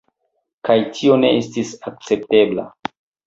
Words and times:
Kaj 0.69 0.77
tio 0.95 1.17
ne 1.25 1.29
estis 1.41 1.75
akceptebla. 1.91 2.67